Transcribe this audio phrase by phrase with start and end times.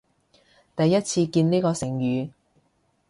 [0.75, 2.31] 第一次見呢個成語